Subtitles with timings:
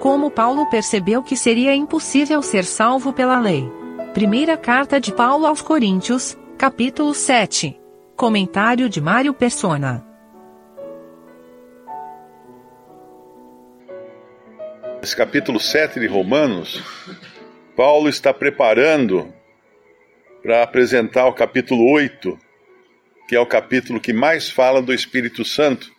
[0.00, 3.70] Como Paulo percebeu que seria impossível ser salvo pela lei.
[4.14, 7.78] Primeira carta de Paulo aos Coríntios, capítulo 7.
[8.16, 10.02] Comentário de Mário Persona.
[15.02, 16.82] Esse capítulo 7 de Romanos,
[17.76, 19.30] Paulo está preparando
[20.42, 22.38] para apresentar o capítulo 8,
[23.28, 25.92] que é o capítulo que mais fala do Espírito Santo,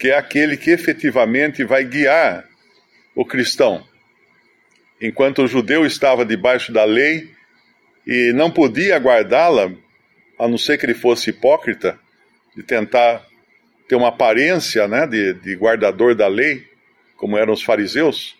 [0.00, 2.53] que é aquele que efetivamente vai guiar
[3.14, 3.86] o cristão.
[5.00, 7.30] Enquanto o judeu estava debaixo da lei
[8.06, 9.72] e não podia guardá-la,
[10.38, 11.98] a não ser que ele fosse hipócrita,
[12.56, 13.24] de tentar
[13.88, 16.64] ter uma aparência né, de, de guardador da lei,
[17.16, 18.36] como eram os fariseus,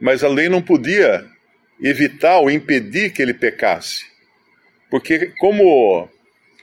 [0.00, 1.24] mas a lei não podia
[1.80, 4.06] evitar ou impedir que ele pecasse.
[4.90, 6.08] Porque, como,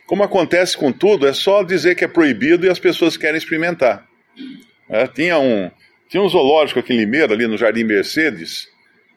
[0.06, 4.06] como acontece com tudo, é só dizer que é proibido e as pessoas querem experimentar.
[4.88, 5.70] É, tinha um,
[6.10, 8.68] tinha um zoológico aqui em Limeira, ali no Jardim Mercedes,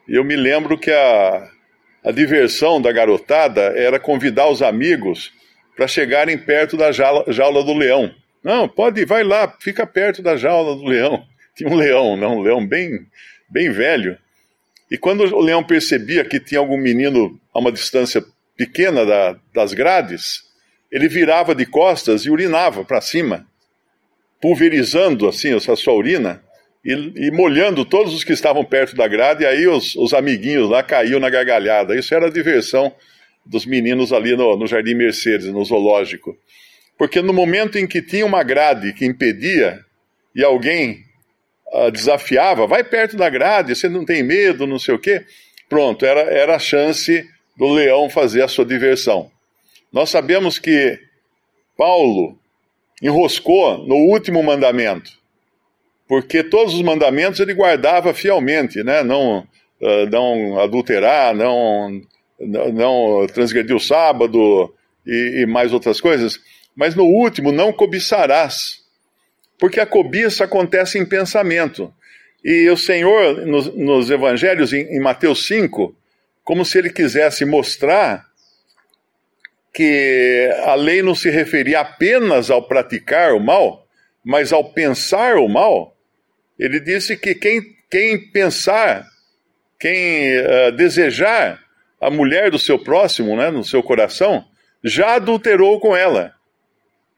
[0.07, 1.49] e eu me lembro que a,
[2.05, 5.33] a diversão da garotada era convidar os amigos
[5.75, 8.13] para chegarem perto da jaula, jaula, do leão.
[8.43, 11.25] Não, pode, vai lá, fica perto da jaula do leão.
[11.57, 13.07] Tinha um leão, não, um leão bem,
[13.49, 14.15] bem velho.
[14.91, 18.23] E quando o leão percebia que tinha algum menino a uma distância
[18.55, 20.43] pequena da, das grades,
[20.91, 23.47] ele virava de costas e urinava para cima,
[24.39, 26.43] pulverizando assim a sua urina
[26.83, 30.69] e, e, molhando todos os que estavam perto da grade, e aí os, os amiguinhos
[30.69, 31.95] lá caíam na gargalhada.
[31.95, 32.93] Isso era a diversão
[33.45, 36.37] dos meninos ali no, no Jardim Mercedes, no zoológico.
[36.97, 39.79] Porque no momento em que tinha uma grade que impedia,
[40.35, 41.03] e alguém
[41.73, 45.25] uh, desafiava, vai perto da grade, você não tem medo, não sei o quê,
[45.69, 47.25] pronto, era, era a chance
[47.57, 49.31] do leão fazer a sua diversão.
[49.91, 50.99] Nós sabemos que
[51.77, 52.37] Paulo
[53.01, 55.22] enroscou no último mandamento
[56.07, 59.03] porque todos os mandamentos ele guardava fielmente, né?
[59.03, 59.39] Não,
[59.81, 62.01] uh, não adulterar, não,
[62.39, 64.73] não transgredir o sábado
[65.05, 66.39] e, e mais outras coisas.
[66.75, 68.81] Mas no último, não cobiçarás,
[69.59, 71.93] porque a cobiça acontece em pensamento.
[72.43, 75.95] E o Senhor, nos, nos evangelhos, em, em Mateus 5,
[76.43, 78.25] como se ele quisesse mostrar
[79.73, 83.87] que a lei não se referia apenas ao praticar o mal,
[84.23, 85.92] mas ao pensar o mal,
[86.57, 89.07] ele disse que quem, quem pensar,
[89.79, 91.59] quem uh, desejar
[91.99, 94.45] a mulher do seu próximo, né, no seu coração,
[94.83, 96.33] já adulterou com ela.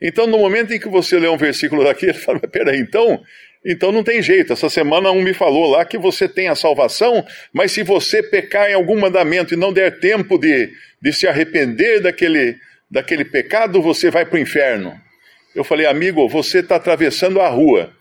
[0.01, 3.21] Então, no momento em que você lê um versículo daqui, ele fala: peraí, então,
[3.65, 4.53] então não tem jeito.
[4.53, 8.69] Essa semana um me falou lá que você tem a salvação, mas se você pecar
[8.69, 10.71] em algum mandamento e não der tempo de,
[11.01, 12.57] de se arrepender daquele,
[12.89, 14.93] daquele pecado, você vai para o inferno.
[15.55, 17.94] Eu falei, amigo, você está atravessando a rua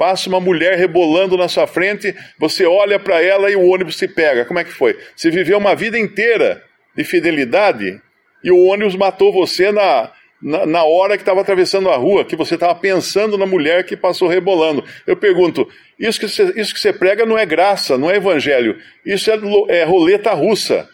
[0.00, 4.08] Passa uma mulher rebolando na sua frente, você olha para ela e o ônibus se
[4.08, 4.46] pega.
[4.46, 4.98] Como é que foi?
[5.14, 6.64] Você viveu uma vida inteira
[6.96, 8.00] de fidelidade
[8.42, 10.10] e o ônibus matou você na,
[10.42, 13.94] na, na hora que estava atravessando a rua, que você estava pensando na mulher que
[13.94, 14.82] passou rebolando.
[15.06, 15.68] Eu pergunto:
[15.98, 19.36] isso que, você, isso que você prega não é graça, não é evangelho, isso é,
[19.80, 20.88] é roleta russa.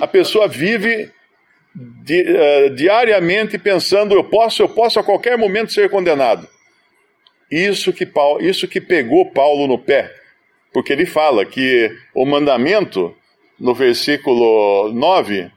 [0.00, 1.10] A pessoa vive
[1.74, 6.46] di, uh, diariamente pensando: eu posso, eu posso a qualquer momento ser condenado.
[7.50, 10.12] Isso que, Paulo, isso que pegou Paulo no pé,
[10.72, 13.14] porque ele fala que o mandamento,
[13.58, 15.50] no versículo 9,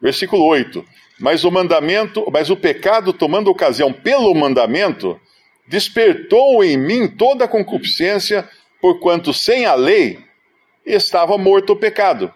[0.00, 0.84] versículo 8,
[1.18, 5.20] mas o mandamento, mas o pecado tomando ocasião pelo mandamento,
[5.66, 8.48] despertou em mim toda a concupiscência,
[8.80, 10.18] porquanto sem a lei
[10.86, 12.32] estava morto o pecado.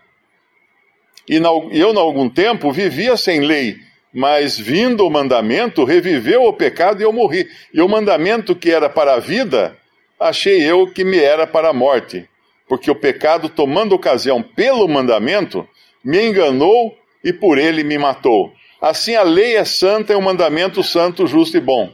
[1.28, 3.78] E eu, em algum tempo, vivia sem lei,
[4.14, 7.48] mas vindo o mandamento, reviveu o pecado e eu morri.
[7.72, 9.76] E o mandamento que era para a vida,
[10.20, 12.28] achei eu que me era para a morte.
[12.68, 15.68] Porque o pecado, tomando ocasião pelo mandamento,
[16.02, 18.52] me enganou e por ele me matou.
[18.80, 21.92] Assim a lei é santa e o mandamento santo, justo e bom.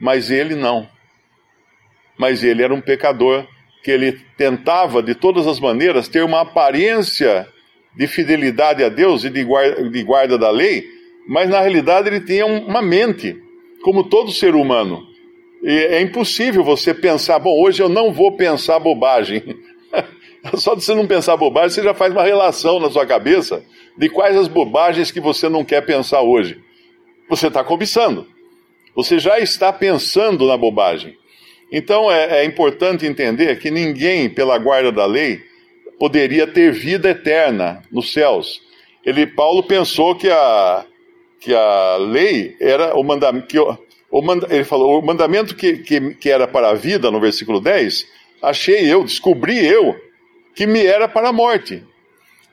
[0.00, 0.88] Mas ele não.
[2.18, 3.46] Mas ele era um pecador
[3.84, 7.46] que ele tentava de todas as maneiras ter uma aparência
[7.96, 12.20] de fidelidade a Deus e de guarda, de guarda da lei, mas na realidade ele
[12.20, 13.36] tinha uma mente,
[13.82, 15.06] como todo ser humano.
[15.62, 19.42] E é impossível você pensar, bom, hoje eu não vou pensar bobagem.
[20.54, 23.64] Só de você não pensar bobagem, você já faz uma relação na sua cabeça
[23.96, 26.60] de quais as bobagens que você não quer pensar hoje.
[27.28, 28.26] Você está cobiçando.
[28.94, 31.16] Você já está pensando na bobagem.
[31.70, 35.40] Então é, é importante entender que ninguém, pela guarda da lei,
[35.98, 38.60] poderia ter vida eterna nos céus.
[39.04, 40.84] Ele, Paulo pensou que a,
[41.42, 43.46] que a lei era o mandamento.
[43.48, 47.18] Que, o manda, ele falou, o mandamento que, que, que era para a vida, no
[47.18, 48.06] versículo 10,
[48.42, 49.96] achei eu, descobri eu,
[50.54, 51.82] que me era para a morte.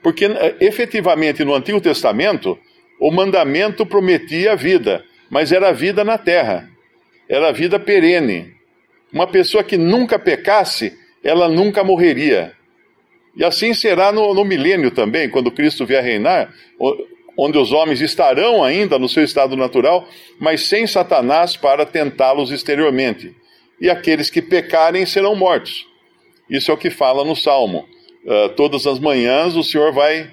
[0.02, 2.58] Porque eh, efetivamente no Antigo Testamento,
[3.00, 6.70] o mandamento prometia a vida, mas era a vida na terra,
[7.28, 8.54] era a vida perene.
[9.12, 12.54] Uma pessoa que nunca pecasse, ela nunca morreria.
[13.36, 16.54] E assim será no, no milênio também, quando Cristo vier reinar,
[17.40, 20.06] onde os homens estarão ainda no seu estado natural,
[20.38, 23.34] mas sem Satanás para tentá-los exteriormente.
[23.80, 25.88] E aqueles que pecarem serão mortos.
[26.50, 27.88] Isso é o que fala no Salmo.
[28.26, 30.30] Uh, todas as manhãs o Senhor vai,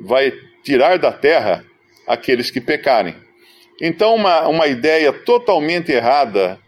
[0.00, 0.32] vai
[0.64, 1.62] tirar da terra
[2.06, 3.14] aqueles que pecarem.
[3.80, 6.58] Então, uma, uma ideia totalmente errada,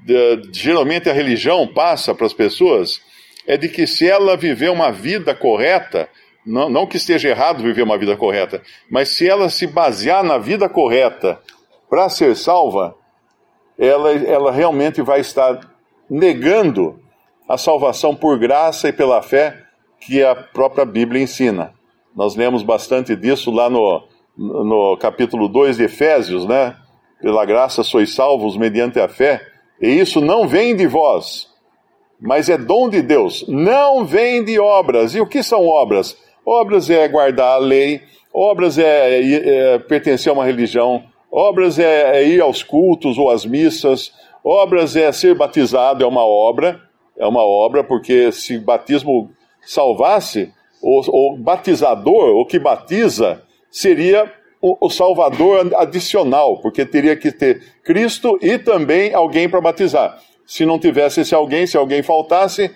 [0.00, 3.02] de, geralmente a religião passa para as pessoas,
[3.46, 6.08] é de que se ela viver uma vida correta,
[6.46, 10.38] não, não que esteja errado viver uma vida correta, mas se ela se basear na
[10.38, 11.40] vida correta
[11.88, 12.94] para ser salva,
[13.78, 15.60] ela, ela realmente vai estar
[16.08, 17.00] negando
[17.48, 19.64] a salvação por graça e pela fé
[20.00, 21.72] que a própria Bíblia ensina.
[22.14, 24.02] Nós lemos bastante disso lá no,
[24.36, 26.76] no capítulo 2 de Efésios, né?
[27.20, 29.40] Pela graça sois salvos mediante a fé,
[29.80, 31.48] e isso não vem de vós,
[32.20, 35.14] mas é dom de Deus, não vem de obras.
[35.14, 36.16] E o que são obras?
[36.44, 38.02] Obras é guardar a lei,
[38.32, 43.30] obras é, é, é pertencer a uma religião, obras é, é ir aos cultos ou
[43.30, 44.12] às missas,
[44.44, 46.80] obras é ser batizado, é uma obra,
[47.16, 49.30] é uma obra, porque se batismo
[49.62, 50.52] salvasse,
[50.82, 54.30] o, o batizador, o que batiza, seria
[54.60, 60.18] o, o, salvador adicional, porque teria que ter Cristo e também alguém para batizar.
[60.46, 62.70] Se não tivesse esse alguém, se alguém faltasse,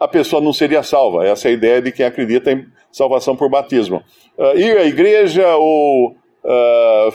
[0.00, 1.26] a pessoa não seria salva.
[1.26, 4.02] Essa é a ideia de quem acredita em salvação por batismo.
[4.36, 6.10] Uh, ir à igreja ou
[6.44, 7.12] uh,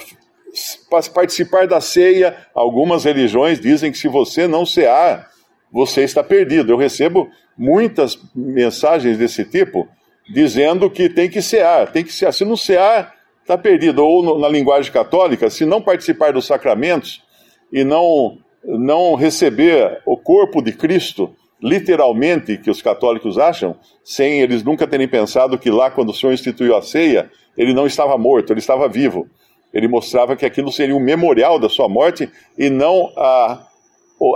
[1.13, 5.29] participar da ceia, algumas religiões dizem que se você não cear,
[5.71, 6.71] você está perdido.
[6.71, 9.87] Eu recebo muitas mensagens desse tipo
[10.29, 12.31] dizendo que tem que cear, tem que cear.
[12.31, 14.03] Se não cear, está perdido.
[14.05, 17.23] Ou no, na linguagem católica, se não participar dos sacramentos
[17.71, 24.61] e não, não receber o corpo de Cristo, literalmente, que os católicos acham, sem eles
[24.63, 28.51] nunca terem pensado que lá, quando o Senhor instituiu a ceia, ele não estava morto,
[28.51, 29.29] ele estava vivo.
[29.73, 33.65] Ele mostrava que aquilo seria um memorial da sua morte e não a,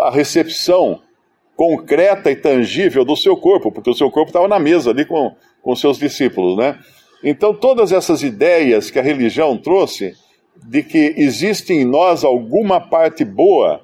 [0.03, 1.01] a recepção
[1.53, 5.35] concreta e tangível do seu corpo, porque o seu corpo estava na mesa ali com,
[5.61, 6.79] com seus discípulos, né?
[7.21, 10.13] Então, todas essas ideias que a religião trouxe,
[10.63, 13.81] de que existe em nós alguma parte boa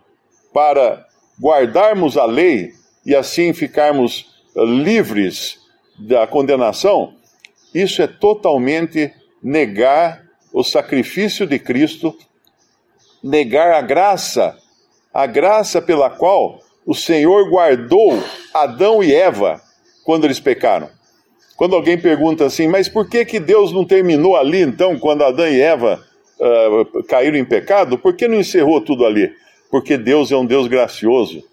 [0.54, 1.06] para
[1.42, 2.72] guardarmos a lei
[3.06, 5.60] e assim ficarmos eh, livres
[5.98, 7.14] da condenação,
[7.74, 9.12] isso é totalmente
[9.42, 10.24] negar
[10.54, 12.16] o sacrifício de Cristo,
[13.24, 14.56] negar a graça,
[15.14, 18.22] a graça pela qual o Senhor guardou
[18.54, 19.62] Adão e Eva
[20.04, 20.90] quando eles pecaram.
[21.56, 25.48] Quando alguém pergunta assim, mas por que, que Deus não terminou ali então, quando Adão
[25.48, 26.04] e Eva
[26.40, 27.98] uh, caíram em pecado?
[27.98, 29.32] Por que não encerrou tudo ali?
[29.70, 31.44] Porque Deus é um Deus gracioso.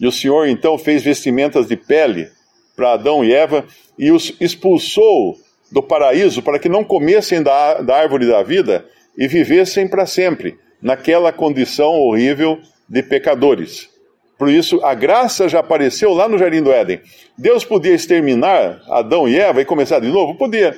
[0.00, 2.28] E o Senhor então fez vestimentas de pele
[2.74, 3.66] para Adão e Eva
[3.98, 5.36] e os expulsou
[5.70, 8.86] do paraíso para que não comessem da, da árvore da vida
[9.16, 12.58] e vivessem para sempre naquela condição horrível
[12.88, 13.90] de pecadores.
[14.38, 17.02] Por isso, a graça já apareceu lá no Jardim do Éden.
[17.36, 20.34] Deus podia exterminar Adão e Eva e começar de novo?
[20.34, 20.74] Podia.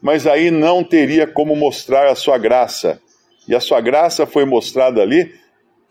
[0.00, 2.98] Mas aí não teria como mostrar a sua graça.
[3.46, 5.34] E a sua graça foi mostrada ali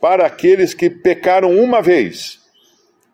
[0.02, 2.40] para aqueles que pecaram uma vez.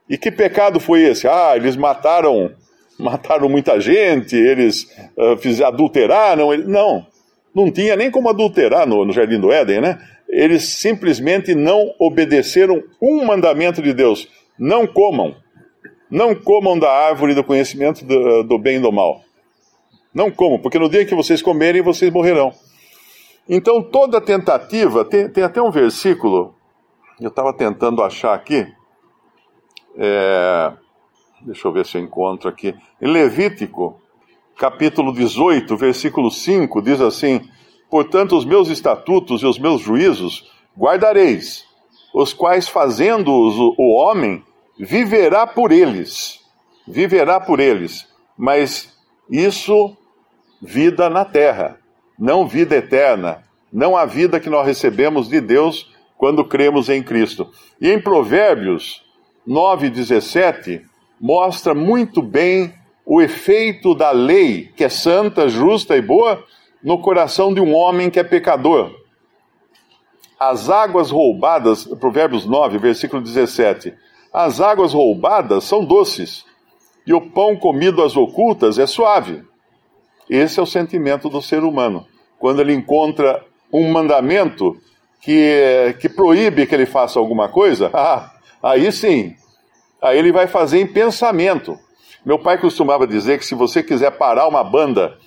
[0.09, 1.27] E que pecado foi esse?
[1.27, 2.51] Ah, eles mataram,
[2.97, 4.83] mataram muita gente, eles
[5.17, 6.57] uh, fiz, adulteraram.
[6.57, 7.05] Não,
[7.53, 9.99] não tinha nem como adulterar no, no Jardim do Éden, né?
[10.29, 14.27] eles simplesmente não obedeceram um mandamento de Deus:
[14.57, 15.35] não comam.
[16.09, 19.21] Não comam da árvore do conhecimento do, do bem e do mal.
[20.13, 22.53] Não comam, porque no dia que vocês comerem, vocês morrerão.
[23.47, 26.55] Então, toda tentativa, tem, tem até um versículo,
[27.19, 28.67] eu estava tentando achar aqui,
[29.97, 30.73] é,
[31.41, 33.99] deixa eu ver se eu encontro aqui, em Levítico,
[34.55, 37.41] capítulo 18, versículo 5, diz assim:
[37.89, 41.65] Portanto, os meus estatutos e os meus juízos guardareis,
[42.13, 44.43] os quais, fazendo-os o homem,
[44.77, 46.39] viverá por eles.
[46.87, 48.07] Viverá por eles.
[48.37, 48.95] Mas
[49.29, 49.97] isso,
[50.61, 51.79] vida na terra,
[52.17, 53.43] não vida eterna,
[53.73, 57.49] não a vida que nós recebemos de Deus quando cremos em Cristo.
[57.79, 59.03] E em Provérbios
[59.47, 60.81] 9,17,
[61.19, 62.73] mostra muito bem
[63.05, 66.43] o efeito da lei, que é santa, justa e boa,
[66.83, 68.91] no coração de um homem que é pecador.
[70.39, 73.93] As águas roubadas, Provérbios 9, versículo 17.
[74.33, 76.45] as águas roubadas são doces,
[77.05, 79.41] e o pão comido às ocultas é suave.
[80.29, 82.05] Esse é o sentimento do ser humano.
[82.37, 84.77] Quando ele encontra um mandamento
[85.21, 88.31] que, que proíbe que ele faça alguma coisa, ah,
[88.61, 89.35] aí sim,
[90.01, 91.77] aí ele vai fazer em pensamento.
[92.25, 95.17] Meu pai costumava dizer que se você quiser parar uma banda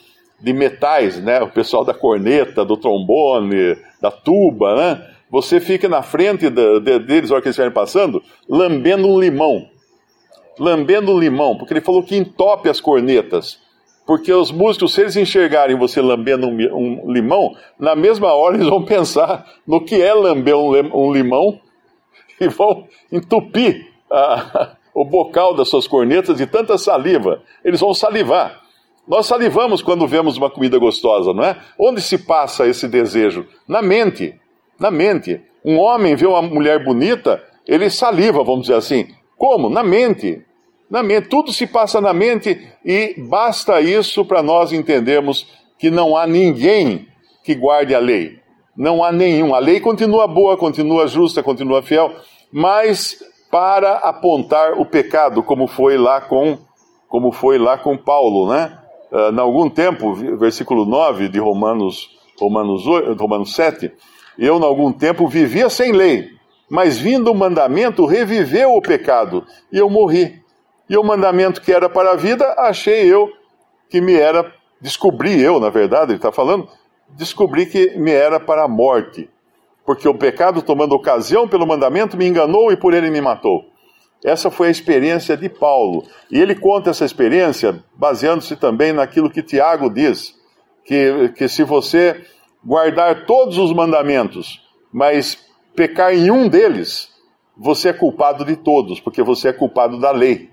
[0.40, 6.02] de metais, né, o pessoal da corneta, do trombone, da tuba, né, você fica na
[6.02, 9.68] frente de, de, deles, na hora que eles estiverem passando, lambendo um limão.
[10.58, 13.60] Lambendo um limão, porque ele falou que entope as cornetas.
[14.10, 18.66] Porque os músicos, se eles enxergarem você lambendo um, um limão, na mesma hora eles
[18.66, 21.60] vão pensar no que é lamber um, um limão
[22.40, 27.40] e vão entupir a, o bocal das suas cornetas de tanta saliva.
[27.64, 28.60] Eles vão salivar.
[29.06, 31.56] Nós salivamos quando vemos uma comida gostosa, não é?
[31.78, 33.46] Onde se passa esse desejo?
[33.68, 34.34] Na mente
[34.80, 35.40] na mente.
[35.62, 39.06] Um homem vê uma mulher bonita, ele saliva, vamos dizer assim.
[39.36, 39.68] Como?
[39.68, 40.42] Na mente.
[40.90, 41.28] Na mente.
[41.28, 45.46] Tudo se passa na mente e basta isso para nós entendermos
[45.78, 47.06] que não há ninguém
[47.44, 48.40] que guarde a lei.
[48.76, 49.54] Não há nenhum.
[49.54, 52.12] A lei continua boa, continua justa, continua fiel,
[52.52, 56.58] mas para apontar o pecado, como foi lá com
[57.08, 58.78] como foi lá com Paulo, né?
[59.10, 62.08] Uh, em algum tempo, versículo 9 de Romanos,
[62.40, 63.90] Romanos, 8, Romanos 7,
[64.38, 66.28] eu, em algum tempo, vivia sem lei,
[66.70, 70.40] mas vindo o mandamento, reviveu o pecado, e eu morri.
[70.90, 73.30] E o mandamento que era para a vida, achei eu
[73.88, 76.68] que me era, descobri eu, na verdade, ele está falando,
[77.10, 79.30] descobri que me era para a morte.
[79.86, 83.66] Porque o pecado, tomando ocasião pelo mandamento, me enganou e por ele me matou.
[84.24, 86.02] Essa foi a experiência de Paulo.
[86.28, 90.34] E ele conta essa experiência baseando-se também naquilo que Tiago diz:
[90.84, 92.20] que, que se você
[92.64, 94.60] guardar todos os mandamentos,
[94.92, 95.38] mas
[95.76, 97.10] pecar em um deles,
[97.56, 100.50] você é culpado de todos, porque você é culpado da lei,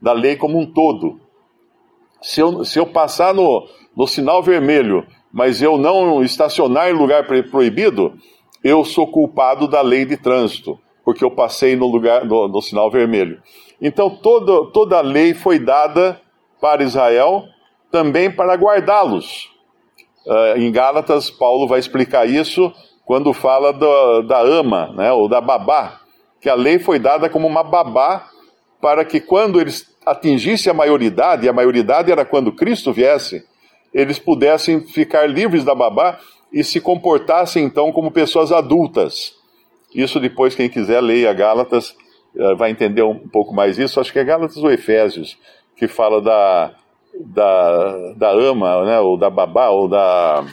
[0.00, 1.20] da lei como um todo.
[2.22, 3.66] Se eu, se eu passar no,
[3.96, 8.14] no sinal vermelho, mas eu não estacionar em lugar proibido,
[8.62, 12.90] eu sou culpado da lei de trânsito, porque eu passei no lugar no, no sinal
[12.90, 13.42] vermelho.
[13.80, 16.20] Então toda, toda a lei foi dada
[16.60, 17.44] para Israel
[17.90, 19.50] também para guardá-los.
[20.26, 22.72] Uh, em Gálatas, Paulo vai explicar isso
[23.04, 26.00] quando fala do, da ama, né, ou da babá,
[26.40, 28.28] que a lei foi dada como uma babá
[28.80, 33.44] para que quando eles atingissem a maioridade, e a maioridade era quando Cristo viesse,
[33.92, 36.18] eles pudessem ficar livres da babá
[36.52, 39.34] e se comportassem então como pessoas adultas.
[39.94, 41.96] Isso depois, quem quiser, leia Gálatas,
[42.34, 44.00] uh, vai entender um pouco mais isso.
[44.00, 45.36] Acho que é Gálatas ou Efésios,
[45.76, 46.74] que fala da,
[47.18, 50.44] da, da ama, né, ou da babá, ou da,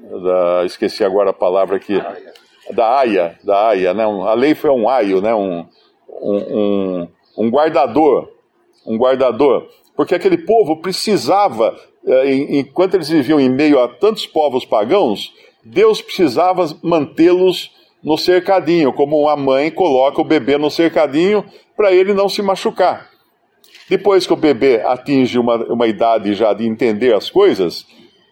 [0.00, 2.00] da, esqueci agora a palavra aqui,
[2.72, 5.66] da aia, da aia, né, a lei foi um aio, né, um,
[6.20, 8.28] um, um guardador,
[8.88, 11.76] um guardador, porque aquele povo precisava,
[12.06, 15.32] é, enquanto eles viviam em meio a tantos povos pagãos,
[15.64, 17.70] Deus precisava mantê-los
[18.02, 21.44] no cercadinho, como uma mãe coloca o bebê no cercadinho
[21.76, 23.10] para ele não se machucar.
[23.88, 27.86] Depois que o bebê atinge uma, uma idade já de entender as coisas,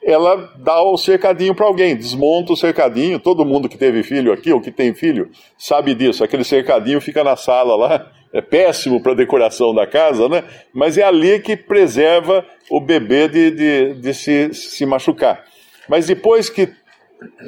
[0.06, 3.18] ela dá o cercadinho para alguém, desmonta o cercadinho.
[3.18, 6.22] Todo mundo que teve filho aqui, ou que tem filho, sabe disso.
[6.22, 10.44] Aquele cercadinho fica na sala lá, é péssimo para a decoração da casa, né?
[10.70, 15.42] Mas é ali que preserva o bebê de, de, de se, se machucar.
[15.88, 16.68] Mas depois que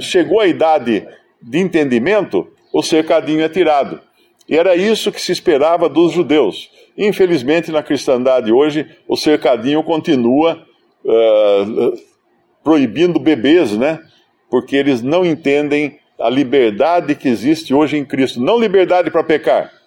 [0.01, 1.07] chegou a idade
[1.43, 4.01] de entendimento, o cercadinho é tirado.
[4.49, 6.71] E era isso que se esperava dos judeus.
[6.97, 10.67] Infelizmente, na cristandade hoje, o cercadinho continua
[11.05, 11.93] uh,
[12.65, 14.01] proibindo bebês, né?
[14.51, 18.41] Porque eles não entendem a liberdade que existe hoje em Cristo.
[18.41, 19.78] Não liberdade para pecar.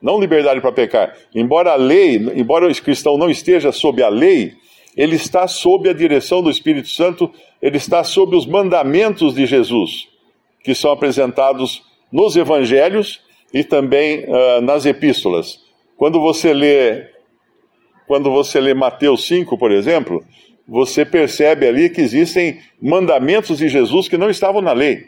[0.00, 1.16] Não liberdade para pecar.
[1.34, 4.54] Embora a lei, embora o cristão não esteja sob a lei,
[4.96, 10.08] ele está sob a direção do Espírito Santo, ele está sob os mandamentos de Jesus,
[10.62, 13.20] que são apresentados nos evangelhos
[13.52, 15.60] e também uh, nas epístolas.
[15.96, 17.06] Quando você lê
[18.06, 20.24] quando você lê Mateus 5, por exemplo,
[20.66, 25.04] você percebe ali que existem mandamentos de Jesus que não estavam na lei.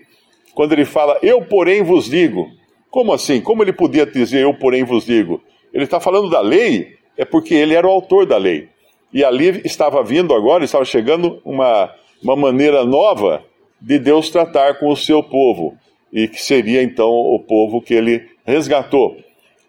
[0.52, 2.50] Quando ele fala, eu porém vos digo.
[2.90, 3.40] Como assim?
[3.40, 5.40] Como ele podia dizer, eu porém vos digo?
[5.73, 8.68] Ele está falando da lei, é porque ele era o autor da lei.
[9.12, 11.92] E ali estava vindo agora, estava chegando uma,
[12.23, 13.42] uma maneira nova
[13.80, 15.76] de Deus tratar com o seu povo.
[16.12, 19.16] E que seria então o povo que ele resgatou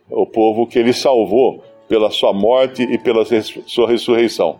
[0.09, 3.23] o povo que ele salvou pela sua morte e pela
[3.65, 4.59] sua ressurreição.